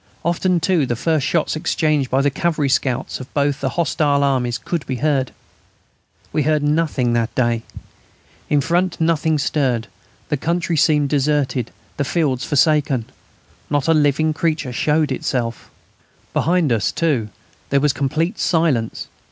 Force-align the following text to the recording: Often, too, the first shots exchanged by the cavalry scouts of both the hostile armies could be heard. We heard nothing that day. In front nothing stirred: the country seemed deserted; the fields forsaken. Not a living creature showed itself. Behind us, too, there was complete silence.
Often, 0.25 0.61
too, 0.61 0.87
the 0.87 0.95
first 0.95 1.27
shots 1.27 1.55
exchanged 1.55 2.09
by 2.09 2.23
the 2.23 2.31
cavalry 2.31 2.69
scouts 2.69 3.19
of 3.19 3.31
both 3.35 3.61
the 3.61 3.69
hostile 3.77 4.23
armies 4.23 4.57
could 4.57 4.83
be 4.87 4.95
heard. 4.95 5.31
We 6.33 6.41
heard 6.41 6.63
nothing 6.63 7.13
that 7.13 7.35
day. 7.35 7.61
In 8.49 8.61
front 8.61 8.99
nothing 8.99 9.37
stirred: 9.37 9.85
the 10.29 10.37
country 10.37 10.75
seemed 10.75 11.09
deserted; 11.09 11.69
the 11.97 12.03
fields 12.03 12.43
forsaken. 12.43 13.05
Not 13.69 13.87
a 13.87 13.93
living 13.93 14.33
creature 14.33 14.73
showed 14.73 15.11
itself. 15.11 15.69
Behind 16.33 16.71
us, 16.71 16.91
too, 16.91 17.29
there 17.69 17.79
was 17.79 17.93
complete 17.93 18.39
silence. 18.39 19.05